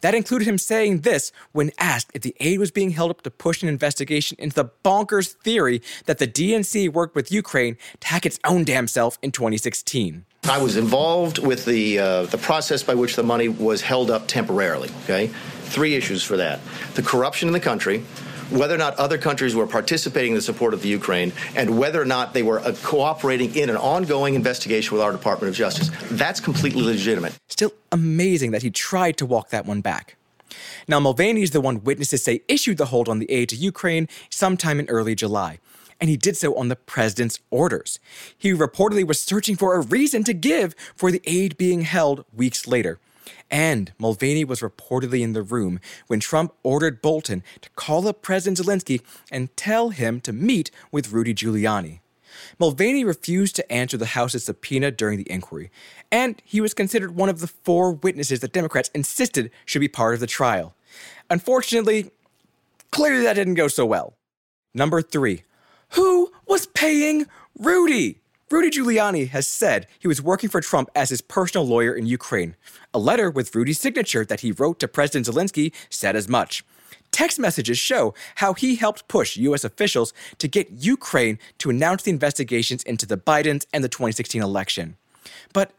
That 0.00 0.14
included 0.14 0.48
him 0.48 0.56
saying 0.56 1.00
this 1.00 1.30
when 1.52 1.72
asked 1.78 2.10
if 2.14 2.22
the 2.22 2.34
aid 2.40 2.58
was 2.58 2.70
being 2.70 2.90
held 2.90 3.10
up 3.10 3.20
to 3.20 3.30
push 3.30 3.62
an 3.62 3.68
investigation 3.68 4.36
into 4.40 4.56
the 4.56 4.70
bonkers 4.82 5.34
theory 5.34 5.82
that 6.06 6.16
the 6.16 6.26
DNC 6.26 6.90
worked 6.90 7.14
with 7.14 7.30
Ukraine 7.30 7.76
to 8.00 8.08
hack 8.08 8.24
its 8.24 8.40
own 8.44 8.64
damn 8.64 8.88
self 8.88 9.18
in 9.20 9.30
2016. 9.30 10.24
I 10.44 10.62
was 10.62 10.78
involved 10.78 11.38
with 11.38 11.66
the 11.66 11.98
uh, 11.98 12.22
the 12.26 12.38
process 12.38 12.82
by 12.82 12.94
which 12.94 13.16
the 13.16 13.22
money 13.22 13.48
was 13.48 13.82
held 13.82 14.10
up 14.10 14.26
temporarily. 14.26 14.90
Okay, 15.04 15.26
three 15.64 15.94
issues 15.94 16.22
for 16.22 16.38
that: 16.38 16.60
the 16.94 17.02
corruption 17.02 17.48
in 17.48 17.52
the 17.52 17.60
country, 17.60 18.04
whether 18.50 18.74
or 18.74 18.78
not 18.78 18.96
other 18.96 19.18
countries 19.18 19.54
were 19.54 19.66
participating 19.66 20.32
in 20.32 20.36
the 20.36 20.42
support 20.42 20.74
of 20.74 20.82
the 20.82 20.88
Ukraine, 20.88 21.32
and 21.54 21.78
whether 21.78 22.00
or 22.00 22.04
not 22.04 22.34
they 22.34 22.42
were 22.42 22.60
uh, 22.60 22.74
cooperating 22.82 23.54
in 23.54 23.70
an 23.70 23.76
ongoing 23.76 24.34
investigation 24.34 24.92
with 24.94 25.02
our 25.02 25.12
Department 25.12 25.48
of 25.48 25.56
Justice. 25.56 25.90
That's 26.10 26.40
completely 26.40 26.82
legitimate. 26.82 27.34
Still 27.48 27.72
amazing 27.92 28.50
that 28.52 28.62
he 28.62 28.70
tried 28.70 29.16
to 29.18 29.26
walk 29.26 29.50
that 29.50 29.66
one 29.66 29.80
back. 29.80 30.16
Now, 30.88 31.00
Mulvaney 31.00 31.42
is 31.42 31.50
the 31.50 31.60
one 31.60 31.82
witnesses 31.82 32.22
say 32.22 32.42
issued 32.48 32.78
the 32.78 32.86
hold 32.86 33.08
on 33.08 33.18
the 33.18 33.30
aid 33.30 33.48
to 33.50 33.56
Ukraine 33.56 34.08
sometime 34.30 34.78
in 34.78 34.88
early 34.88 35.14
July, 35.14 35.58
and 36.00 36.08
he 36.08 36.16
did 36.16 36.36
so 36.36 36.54
on 36.56 36.68
the 36.68 36.76
president's 36.76 37.40
orders. 37.50 37.98
He 38.36 38.52
reportedly 38.52 39.06
was 39.06 39.20
searching 39.20 39.56
for 39.56 39.74
a 39.74 39.80
reason 39.80 40.22
to 40.24 40.32
give 40.32 40.74
for 40.94 41.10
the 41.10 41.22
aid 41.24 41.56
being 41.56 41.82
held 41.82 42.24
weeks 42.32 42.66
later. 42.66 42.98
And 43.50 43.92
Mulvaney 43.98 44.44
was 44.44 44.60
reportedly 44.60 45.20
in 45.20 45.32
the 45.32 45.42
room 45.42 45.80
when 46.06 46.20
Trump 46.20 46.54
ordered 46.62 47.02
Bolton 47.02 47.42
to 47.60 47.70
call 47.70 48.08
up 48.08 48.22
President 48.22 48.58
Zelensky 48.58 49.02
and 49.30 49.54
tell 49.56 49.90
him 49.90 50.20
to 50.22 50.32
meet 50.32 50.70
with 50.90 51.12
Rudy 51.12 51.34
Giuliani. 51.34 52.00
Mulvaney 52.58 53.04
refused 53.04 53.56
to 53.56 53.72
answer 53.72 53.96
the 53.96 54.06
House's 54.06 54.44
subpoena 54.44 54.90
during 54.90 55.18
the 55.18 55.30
inquiry, 55.30 55.70
and 56.10 56.40
he 56.44 56.60
was 56.60 56.74
considered 56.74 57.14
one 57.14 57.28
of 57.28 57.40
the 57.40 57.46
four 57.46 57.92
witnesses 57.92 58.40
that 58.40 58.52
Democrats 58.52 58.90
insisted 58.94 59.50
should 59.64 59.80
be 59.80 59.88
part 59.88 60.14
of 60.14 60.20
the 60.20 60.26
trial. 60.26 60.74
Unfortunately, 61.30 62.10
clearly 62.90 63.22
that 63.24 63.34
didn't 63.34 63.54
go 63.54 63.68
so 63.68 63.86
well. 63.86 64.14
Number 64.74 65.00
three, 65.00 65.44
who 65.90 66.30
was 66.46 66.66
paying 66.66 67.26
Rudy? 67.58 68.20
Rudy 68.48 68.70
Giuliani 68.70 69.28
has 69.30 69.48
said 69.48 69.88
he 69.98 70.06
was 70.06 70.22
working 70.22 70.48
for 70.48 70.60
Trump 70.60 70.88
as 70.94 71.10
his 71.10 71.20
personal 71.20 71.66
lawyer 71.66 71.92
in 71.92 72.06
Ukraine. 72.06 72.54
A 72.94 72.98
letter 72.98 73.28
with 73.28 73.52
Rudy's 73.56 73.80
signature 73.80 74.24
that 74.24 74.38
he 74.38 74.52
wrote 74.52 74.78
to 74.78 74.86
President 74.86 75.26
Zelensky 75.26 75.72
said 75.90 76.14
as 76.14 76.28
much. 76.28 76.64
Text 77.10 77.40
messages 77.40 77.76
show 77.76 78.14
how 78.36 78.54
he 78.54 78.76
helped 78.76 79.08
push 79.08 79.36
U.S. 79.36 79.64
officials 79.64 80.12
to 80.38 80.46
get 80.46 80.70
Ukraine 80.70 81.40
to 81.58 81.70
announce 81.70 82.04
the 82.04 82.12
investigations 82.12 82.84
into 82.84 83.04
the 83.04 83.16
Bidens 83.16 83.66
and 83.72 83.82
the 83.82 83.88
2016 83.88 84.40
election. 84.40 84.96
But 85.52 85.72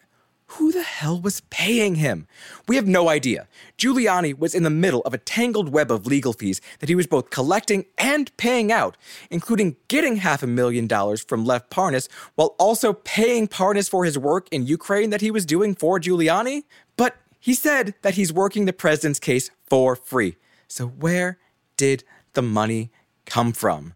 who 0.51 0.72
the 0.72 0.84
hell 0.84 1.20
was 1.20 1.42
paying 1.50 1.96
him? 1.96 2.27
We 2.68 2.77
have 2.77 2.88
no 2.88 3.10
idea. 3.10 3.48
Giuliani 3.77 4.38
was 4.38 4.56
in 4.56 4.63
the 4.63 4.70
middle 4.70 5.01
of 5.01 5.13
a 5.13 5.18
tangled 5.18 5.70
web 5.70 5.92
of 5.92 6.08
legal 6.08 6.34
fees 6.34 6.62
that 6.80 6.89
he 6.89 6.96
was 6.96 7.06
both 7.06 7.30
collecting 7.30 7.86
and 7.98 8.36
paying 8.38 8.72
out, 8.72 8.96
including 9.30 9.75
getting 9.88 10.18
half 10.18 10.44
a 10.44 10.48
million 10.48 10.88
dollars 10.88 11.22
from 11.22 11.46
Lev 11.46 11.70
Parnas 11.70 12.08
while 12.36 12.56
also 12.60 12.94
paying 12.94 13.48
Parnas 13.48 13.89
for 13.89 14.06
his 14.06 14.18
work 14.18 14.48
in 14.50 14.66
Ukraine 14.66 15.10
that 15.10 15.22
he 15.22 15.32
was 15.32 15.46
doing 15.46 15.75
for 15.75 16.00
Giuliani. 16.00 16.63
But 16.96 17.18
he 17.39 17.54
said 17.54 17.94
that 18.01 18.16
he's 18.16 18.32
working 18.32 18.66
the 18.66 18.74
president's 18.74 19.20
case 19.20 19.51
for 19.70 19.96
free. 19.96 20.38
So 20.68 20.88
where 20.88 21.39
did 21.75 22.04
the 22.34 22.42
money 22.42 22.92
come 23.25 23.51
from? 23.51 23.94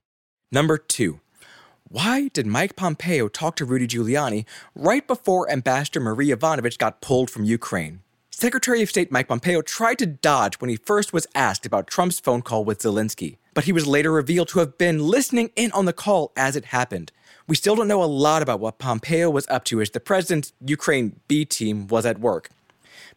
Number 0.52 0.78
two, 0.78 1.22
why 1.92 2.30
did 2.30 2.48
Mike 2.48 2.78
Pompeo 2.78 3.28
talk 3.28 3.58
to 3.58 3.66
Rudy 3.66 3.86
Giuliani 3.86 4.46
right 4.74 5.06
before 5.06 5.52
Ambassador 5.52 6.00
Marie 6.00 6.30
Yovanovitch 6.30 6.78
got 6.78 7.02
pulled 7.02 7.30
from 7.30 7.44
Ukraine? 7.44 8.00
Secretary 8.30 8.82
of 8.82 8.88
State 8.88 9.12
Mike 9.12 9.28
Pompeo 9.28 9.62
tried 9.62 10.00
to 10.00 10.06
dodge 10.06 10.56
when 10.62 10.70
he 10.70 10.78
first 10.78 11.12
was 11.12 11.28
asked 11.36 11.66
about 11.66 11.88
Trump's 11.88 12.18
phone 12.18 12.44
call 12.44 12.64
with 12.64 12.80
Zelensky, 12.80 13.40
but 13.54 13.66
he 13.66 13.74
was 13.74 13.88
later 13.88 14.10
revealed 14.10 14.48
to 14.50 14.60
have 14.60 14.78
been 14.78 15.06
listening 15.06 15.52
in 15.58 15.70
on 15.74 15.84
the 15.84 15.92
call 15.92 16.32
as 16.38 16.56
it 16.56 16.66
happened. 16.66 17.12
We 17.46 17.58
still 17.58 17.76
don't 17.76 17.90
know 17.90 18.02
a 18.02 18.06
lot 18.06 18.42
about 18.42 18.62
what 18.62 18.80
Pompeo 18.80 19.30
was 19.30 19.46
up 19.50 19.66
to 19.66 19.82
as 19.82 19.90
the 19.90 20.00
president's 20.00 20.54
Ukraine 20.66 21.20
B 21.28 21.44
team 21.44 21.88
was 21.88 22.06
at 22.06 22.22
work. 22.22 22.52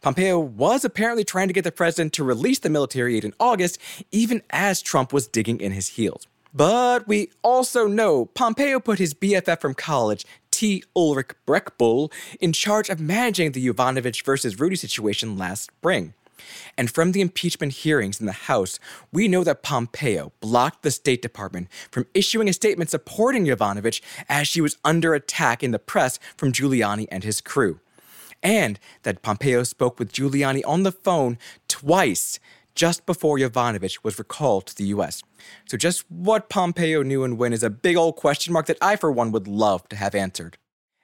Pompeo 0.01 0.37
was 0.37 0.83
apparently 0.83 1.23
trying 1.23 1.47
to 1.47 1.53
get 1.53 1.63
the 1.63 1.71
president 1.71 2.11
to 2.13 2.25
release 2.25 2.59
the 2.59 2.69
military 2.69 3.15
aid 3.15 3.23
in 3.23 3.33
August, 3.39 3.79
even 4.11 4.41
as 4.49 4.81
Trump 4.81 5.13
was 5.13 5.27
digging 5.27 5.61
in 5.61 5.71
his 5.71 5.89
heels. 5.89 6.27
But 6.55 7.05
we 7.05 7.31
also 7.43 7.85
know 7.85 8.27
Pompeo 8.27 8.79
put 8.79 8.97
his 8.97 9.13
BFF 9.13 9.59
from 9.59 9.73
college, 9.73 10.25
T. 10.51 10.83
Ulrich 10.95 11.31
Brechbuhl, 11.45 12.13
in 12.39 12.53
charge 12.53 12.89
of 12.89 13.01
managing 13.01 13.51
the 13.51 13.67
Yovanovitch 13.67 14.23
versus 14.23 14.57
Rudy 14.57 14.77
situation 14.77 15.37
last 15.37 15.63
spring. 15.63 16.13
And 16.77 16.89
from 16.89 17.11
the 17.11 17.19
impeachment 17.19 17.73
hearings 17.73 18.21
in 18.21 18.25
the 18.25 18.31
House, 18.31 18.79
we 19.11 19.27
know 19.27 19.43
that 19.43 19.63
Pompeo 19.63 20.31
blocked 20.39 20.83
the 20.83 20.91
State 20.91 21.21
Department 21.21 21.67
from 21.91 22.07
issuing 22.13 22.47
a 22.47 22.53
statement 22.53 22.89
supporting 22.89 23.45
Yovanovitch 23.45 24.01
as 24.29 24.47
she 24.47 24.61
was 24.61 24.77
under 24.85 25.13
attack 25.13 25.61
in 25.61 25.71
the 25.71 25.79
press 25.79 26.19
from 26.37 26.53
Giuliani 26.53 27.07
and 27.11 27.25
his 27.25 27.41
crew. 27.41 27.81
And 28.41 28.79
that 29.03 29.21
Pompeo 29.21 29.63
spoke 29.63 29.99
with 29.99 30.13
Giuliani 30.13 30.61
on 30.65 30.83
the 30.83 30.91
phone 30.91 31.37
twice 31.67 32.39
just 32.75 33.05
before 33.05 33.37
Yovanovitch 33.37 34.03
was 34.03 34.19
recalled 34.19 34.67
to 34.67 34.75
the 34.75 34.85
US. 34.85 35.23
So, 35.67 35.77
just 35.77 36.09
what 36.11 36.49
Pompeo 36.49 37.01
knew 37.01 37.23
and 37.23 37.37
when 37.37 37.53
is 37.53 37.63
a 37.63 37.69
big 37.69 37.95
old 37.95 38.15
question 38.15 38.53
mark 38.53 38.67
that 38.67 38.77
I, 38.81 38.95
for 38.95 39.11
one, 39.11 39.31
would 39.31 39.47
love 39.47 39.87
to 39.89 39.95
have 39.95 40.13
answered. 40.13 40.57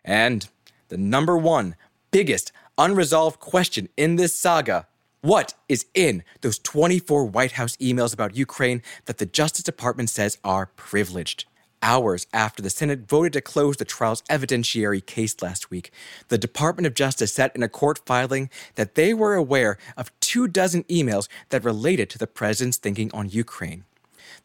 And 0.04 0.48
the 0.90 0.98
number 0.98 1.38
one 1.38 1.76
biggest 2.12 2.52
unresolved 2.78 3.40
question 3.40 3.88
in 3.96 4.18
this 4.18 4.36
saga 4.36 4.88
what 5.22 5.54
is 5.70 5.86
in 5.94 6.24
those 6.42 6.58
24 6.58 7.26
White 7.26 7.52
House 7.54 7.76
emails 7.78 8.12
about 8.12 8.36
Ukraine 8.36 8.82
that 9.06 9.20
the 9.20 9.26
Justice 9.28 9.64
Department 9.64 10.10
says 10.10 10.40
are 10.44 10.72
privileged? 10.76 11.46
Hours 11.84 12.26
after 12.34 12.62
the 12.62 12.72
Senate 12.72 13.08
voted 13.08 13.34
to 13.34 13.42
close 13.42 13.78
the 13.78 13.86
trial's 13.86 14.24
evidentiary 14.24 15.04
case 15.04 15.40
last 15.42 15.70
week, 15.70 15.92
the 16.30 16.38
Department 16.38 16.88
of 16.88 16.96
Justice 16.96 17.34
said 17.34 17.52
in 17.54 17.62
a 17.62 17.70
court 17.70 18.02
filing 18.06 18.50
that 18.76 18.96
they 18.96 19.14
were 19.14 19.36
aware 19.36 19.78
of 19.96 20.12
two 20.32 20.48
dozen 20.48 20.84
emails 20.86 21.28
that 21.50 21.66
related 21.66 22.10
to 22.10 22.18
the 22.18 22.26
president's 22.26 22.78
thinking 22.78 23.12
on 23.14 23.28
Ukraine. 23.28 23.84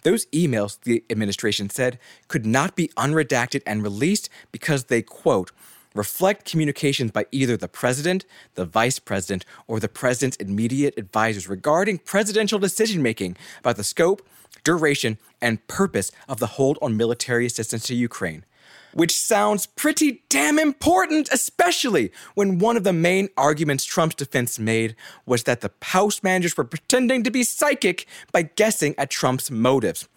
Those 0.03 0.27
emails, 0.27 0.81
the 0.83 1.05
administration 1.09 1.71
said, 1.71 2.01
could 2.27 2.45
not 2.45 2.75
be 2.75 2.89
unredacted 2.97 3.63
and 3.65 3.85
released 3.85 4.29
because 4.51 4.85
they, 4.85 5.01
quote, 5.01 5.53
reflect 5.95 6.51
communications 6.51 7.13
by 7.13 7.27
either 7.31 7.57
the 7.57 7.69
president, 7.69 8.27
the 8.57 8.65
vice 8.65 8.99
president, 8.99 9.45
or 9.69 9.79
the 9.79 9.89
president's 9.89 10.37
immediate 10.39 10.95
advisors 10.99 11.49
regarding 11.49 11.99
presidential 11.99 12.59
decision 12.59 13.01
making 13.01 13.37
about 13.61 13.77
the 13.77 13.85
scope, 13.85 14.27
duration, 14.65 15.19
and 15.41 15.65
purpose 15.69 16.11
of 16.29 16.41
the 16.41 16.53
hold 16.59 16.81
on 16.83 16.97
military 16.97 17.47
assistance 17.47 17.85
to 17.87 17.95
Ukraine. 17.95 18.45
Which 18.97 19.15
sounds 19.15 19.67
pretty 19.67 20.23
damn 20.31 20.59
important, 20.59 21.29
especially 21.31 22.11
when 22.35 22.59
one 22.59 22.79
of 22.79 22.85
the 22.85 22.95
main 22.95 23.29
arguments 23.37 23.85
Trump's 23.85 24.15
defense 24.15 24.59
made 24.59 24.97
was 25.27 25.43
that 25.43 25.61
the 25.61 25.71
House 25.83 26.23
managers 26.23 26.57
were 26.57 26.65
pretending 26.65 27.23
to 27.23 27.31
be 27.31 27.45
psychic 27.45 28.07
by 28.33 28.41
guessing 28.41 28.95
at 28.97 29.11
Trump's 29.11 29.51
motives. 29.51 30.09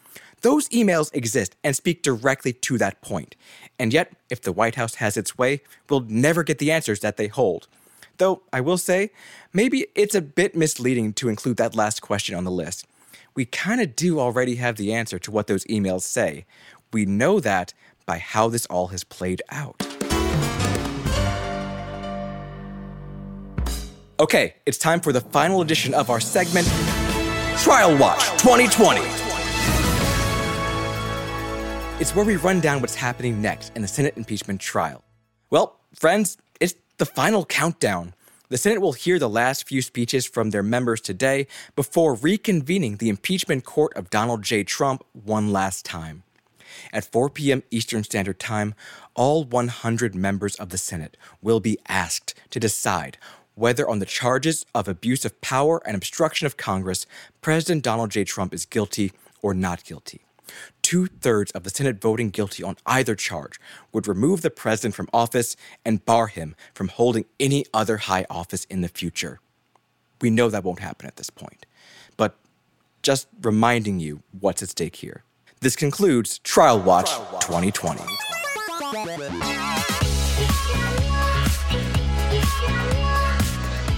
Those 0.43 0.69
emails 0.69 1.13
exist 1.13 1.57
and 1.61 1.75
speak 1.75 2.03
directly 2.03 2.53
to 2.53 2.77
that 2.77 3.01
point. 3.01 3.35
And 3.77 3.91
yet, 3.91 4.13
if 4.29 4.41
the 4.41 4.53
White 4.53 4.75
House 4.75 4.95
has 4.95 5.17
its 5.17 5.37
way, 5.37 5.61
we'll 5.89 6.05
never 6.07 6.43
get 6.43 6.59
the 6.59 6.71
answers 6.71 7.01
that 7.01 7.17
they 7.17 7.27
hold. 7.27 7.67
Though 8.17 8.43
I 8.53 8.61
will 8.61 8.77
say, 8.77 9.11
maybe 9.51 9.87
it's 9.93 10.15
a 10.15 10.21
bit 10.21 10.55
misleading 10.55 11.11
to 11.15 11.27
include 11.27 11.57
that 11.57 11.75
last 11.75 12.01
question 12.01 12.33
on 12.33 12.45
the 12.45 12.49
list. 12.49 12.87
We 13.35 13.43
kind 13.43 13.81
of 13.81 13.97
do 13.97 14.21
already 14.21 14.55
have 14.55 14.77
the 14.77 14.93
answer 14.93 15.19
to 15.19 15.31
what 15.31 15.47
those 15.47 15.65
emails 15.65 16.03
say. 16.03 16.45
We 16.91 17.05
know 17.05 17.39
that 17.41 17.73
by 18.09 18.17
how 18.17 18.49
this 18.49 18.65
all 18.65 18.87
has 18.87 19.03
played 19.03 19.43
out. 19.49 19.79
Okay, 24.19 24.55
it's 24.65 24.79
time 24.79 24.99
for 24.99 25.13
the 25.13 25.21
final 25.21 25.61
edition 25.61 25.93
of 25.93 26.09
our 26.09 26.19
segment, 26.19 26.67
Trial 27.59 27.95
Watch 27.99 28.23
2020. 28.41 29.01
It's 32.01 32.15
where 32.15 32.25
we 32.25 32.35
run 32.37 32.59
down 32.61 32.81
what's 32.81 32.95
happening 32.95 33.43
next 33.43 33.75
in 33.75 33.83
the 33.83 33.87
Senate 33.87 34.17
impeachment 34.17 34.59
trial. 34.59 35.03
Well, 35.51 35.79
friends, 35.93 36.37
it's 36.59 36.73
the 36.97 37.05
final 37.05 37.45
countdown. 37.45 38.15
The 38.47 38.57
Senate 38.57 38.81
will 38.81 38.93
hear 38.93 39.19
the 39.19 39.29
last 39.29 39.67
few 39.67 39.83
speeches 39.83 40.25
from 40.25 40.49
their 40.49 40.63
members 40.63 40.99
today 40.99 41.45
before 41.75 42.15
reconvening 42.15 42.97
the 42.97 43.09
impeachment 43.09 43.65
court 43.65 43.95
of 43.95 44.09
Donald 44.09 44.41
J. 44.41 44.63
Trump 44.63 45.03
one 45.13 45.53
last 45.53 45.85
time. 45.85 46.23
At 46.91 47.11
4 47.11 47.29
p.m. 47.29 47.63
Eastern 47.71 48.03
Standard 48.03 48.39
Time, 48.39 48.75
all 49.15 49.43
100 49.43 50.15
members 50.15 50.55
of 50.55 50.69
the 50.69 50.77
Senate 50.77 51.17
will 51.41 51.59
be 51.59 51.77
asked 51.87 52.33
to 52.49 52.59
decide 52.59 53.17
whether 53.55 53.89
on 53.89 53.99
the 53.99 54.05
charges 54.05 54.65
of 54.73 54.87
abuse 54.87 55.25
of 55.25 55.41
power 55.41 55.81
and 55.85 55.95
obstruction 55.95 56.47
of 56.47 56.55
Congress, 56.55 57.05
President 57.41 57.83
Donald 57.83 58.09
J. 58.09 58.23
Trump 58.23 58.53
is 58.53 58.65
guilty 58.65 59.11
or 59.41 59.53
not 59.53 59.83
guilty. 59.83 60.21
Two 60.81 61.07
thirds 61.07 61.51
of 61.51 61.63
the 61.63 61.69
Senate 61.69 62.01
voting 62.01 62.29
guilty 62.29 62.63
on 62.63 62.77
either 62.85 63.15
charge 63.15 63.59
would 63.91 64.07
remove 64.07 64.41
the 64.41 64.49
president 64.49 64.95
from 64.95 65.09
office 65.13 65.55
and 65.85 66.05
bar 66.05 66.27
him 66.27 66.55
from 66.73 66.87
holding 66.87 67.25
any 67.39 67.65
other 67.73 67.97
high 67.97 68.25
office 68.29 68.63
in 68.65 68.81
the 68.81 68.87
future. 68.87 69.39
We 70.21 70.29
know 70.29 70.49
that 70.49 70.63
won't 70.63 70.79
happen 70.79 71.07
at 71.07 71.17
this 71.17 71.29
point, 71.29 71.65
but 72.17 72.37
just 73.03 73.27
reminding 73.41 73.99
you 73.99 74.23
what's 74.39 74.63
at 74.63 74.69
stake 74.69 74.97
here. 74.97 75.23
This 75.61 75.75
concludes 75.75 76.39
Trial 76.39 76.79
Watch 76.79 77.09
2020. 77.41 77.99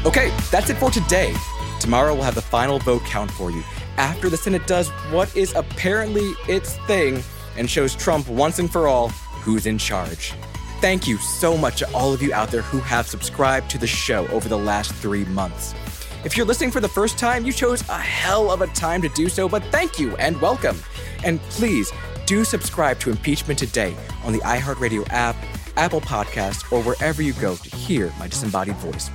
Okay, 0.04 0.36
that's 0.50 0.72
it 0.72 0.78
for 0.78 0.90
today. 0.90 1.36
Tomorrow 1.80 2.16
we'll 2.16 2.24
have 2.24 2.34
the 2.34 2.42
final 2.42 2.80
vote 2.80 3.04
count 3.04 3.30
for 3.30 3.52
you 3.52 3.62
after 3.98 4.28
the 4.28 4.38
Senate 4.38 4.66
does 4.66 4.90
what 5.12 5.36
is 5.38 5.54
apparently 5.54 6.32
its 6.48 6.78
thing 6.88 7.24
and 7.56 7.70
shows 7.70 7.96
Trump 7.96 8.28
once 8.28 8.58
and 8.58 8.72
for 8.72 8.88
all 8.88 9.10
who's 9.10 9.68
in 9.68 9.78
charge. 9.78 10.34
Thank 10.80 11.08
you 11.08 11.18
so 11.20 11.56
much 11.56 11.78
to 11.78 11.94
all 11.94 12.12
of 12.12 12.24
you 12.24 12.34
out 12.34 12.50
there 12.50 12.64
who 12.64 12.80
have 12.80 13.06
subscribed 13.06 13.70
to 13.70 13.78
the 13.78 13.86
show 13.86 14.26
over 14.30 14.50
the 14.50 14.58
last 14.58 14.96
three 14.96 15.26
months. 15.26 15.76
If 16.24 16.36
you're 16.38 16.46
listening 16.46 16.72
for 16.72 16.80
the 16.80 16.90
first 16.90 17.20
time, 17.20 17.46
you 17.46 17.54
chose 17.54 17.88
a 17.88 18.00
hell 18.00 18.50
of 18.50 18.62
a 18.62 18.68
time 18.68 19.04
to 19.04 19.10
do 19.10 19.30
so, 19.30 19.48
but 19.48 19.64
thank 19.66 20.00
you 20.00 20.16
and 20.18 20.42
welcome. 20.42 20.82
And 21.24 21.42
please 21.44 21.92
do 22.26 22.44
subscribe 22.44 23.00
to 23.02 23.10
Impeachment 23.10 23.60
Today 23.60 23.96
on 24.24 24.34
the 24.34 24.40
iHeartRadio 24.40 25.08
app, 25.10 25.36
Apple 25.78 26.02
Podcasts, 26.02 26.70
or 26.72 26.82
wherever 26.84 27.22
you 27.22 27.34
go 27.34 27.56
to 27.56 27.76
hear 27.76 28.12
my 28.20 28.28
disembodied 28.28 28.76
voice. 28.78 29.10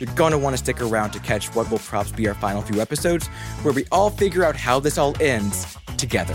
You're 0.00 0.14
gonna 0.14 0.38
wanna 0.38 0.56
stick 0.56 0.80
around 0.80 1.10
to 1.12 1.20
catch 1.20 1.54
what 1.54 1.70
will 1.70 1.78
perhaps 1.78 2.12
be 2.12 2.26
our 2.28 2.34
final 2.34 2.62
few 2.62 2.80
episodes, 2.80 3.26
where 3.62 3.74
we 3.74 3.84
all 3.92 4.10
figure 4.10 4.44
out 4.44 4.56
how 4.56 4.80
this 4.80 4.98
all 4.98 5.14
ends 5.20 5.76
together. 5.96 6.34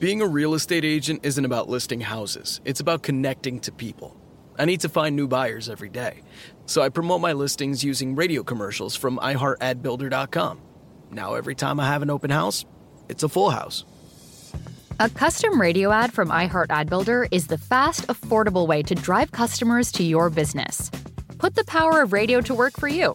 Being 0.00 0.22
a 0.22 0.26
real 0.26 0.54
estate 0.54 0.82
agent 0.82 1.26
isn't 1.26 1.44
about 1.44 1.68
listing 1.68 2.00
houses, 2.00 2.62
it's 2.64 2.80
about 2.80 3.02
connecting 3.02 3.60
to 3.60 3.70
people. 3.70 4.16
I 4.58 4.64
need 4.64 4.80
to 4.80 4.88
find 4.88 5.14
new 5.14 5.28
buyers 5.28 5.68
every 5.68 5.90
day, 5.90 6.22
so 6.64 6.80
I 6.80 6.88
promote 6.88 7.20
my 7.20 7.34
listings 7.34 7.84
using 7.84 8.14
radio 8.14 8.42
commercials 8.42 8.96
from 8.96 9.18
iHeartAdBuilder.com. 9.18 10.58
Now, 11.10 11.34
every 11.34 11.54
time 11.54 11.78
I 11.78 11.86
have 11.86 12.00
an 12.00 12.08
open 12.08 12.30
house, 12.30 12.64
it's 13.10 13.24
a 13.24 13.28
full 13.28 13.50
house. 13.50 13.84
A 15.00 15.10
custom 15.10 15.60
radio 15.60 15.92
ad 15.92 16.14
from 16.14 16.30
iHeart 16.30 16.70
Ad 16.70 17.28
is 17.30 17.48
the 17.48 17.58
fast, 17.58 18.06
affordable 18.06 18.66
way 18.66 18.82
to 18.82 18.94
drive 18.94 19.32
customers 19.32 19.92
to 19.92 20.02
your 20.02 20.30
business. 20.30 20.90
Put 21.36 21.56
the 21.56 21.64
power 21.64 22.00
of 22.00 22.14
radio 22.14 22.40
to 22.40 22.54
work 22.54 22.72
for 22.80 22.88
you. 22.88 23.14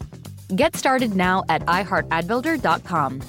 Get 0.54 0.76
started 0.76 1.16
now 1.16 1.42
at 1.48 1.66
iHeartAdBuilder.com. 1.66 3.22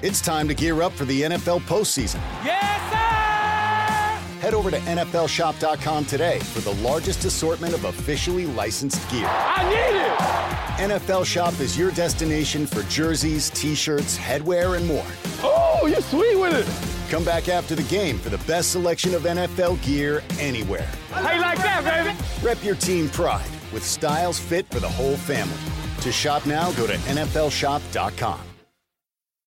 It's 0.00 0.20
time 0.20 0.46
to 0.46 0.54
gear 0.54 0.80
up 0.80 0.92
for 0.92 1.04
the 1.04 1.22
NFL 1.22 1.60
postseason. 1.62 2.20
Yes, 2.44 2.80
sir! 2.88 4.38
Head 4.40 4.54
over 4.54 4.70
to 4.70 4.78
NFLShop.com 4.78 6.04
today 6.04 6.38
for 6.38 6.60
the 6.60 6.74
largest 6.74 7.24
assortment 7.24 7.74
of 7.74 7.84
officially 7.84 8.46
licensed 8.46 9.10
gear. 9.10 9.26
I 9.26 9.64
need 9.68 9.98
it! 9.98 10.90
NFL 10.90 11.24
Shop 11.24 11.58
is 11.58 11.76
your 11.76 11.90
destination 11.90 12.64
for 12.64 12.84
jerseys, 12.84 13.50
t 13.50 13.74
shirts, 13.74 14.16
headwear, 14.16 14.76
and 14.76 14.86
more. 14.86 15.04
Oh, 15.42 15.88
you're 15.88 16.00
sweet 16.00 16.36
with 16.36 16.54
it! 16.54 17.10
Come 17.10 17.24
back 17.24 17.48
after 17.48 17.74
the 17.74 17.82
game 17.84 18.18
for 18.18 18.28
the 18.28 18.38
best 18.38 18.70
selection 18.70 19.14
of 19.14 19.22
NFL 19.22 19.82
gear 19.84 20.22
anywhere. 20.38 20.88
How 21.10 21.32
you 21.32 21.40
like 21.40 21.58
that, 21.58 21.82
baby? 21.82 22.16
Rep 22.46 22.62
your 22.62 22.76
team 22.76 23.08
pride 23.08 23.50
with 23.72 23.84
styles 23.84 24.38
fit 24.38 24.68
for 24.68 24.78
the 24.78 24.88
whole 24.88 25.16
family. 25.16 25.56
To 26.02 26.12
shop 26.12 26.46
now, 26.46 26.70
go 26.72 26.86
to 26.86 26.92
NFLShop.com. 26.92 28.47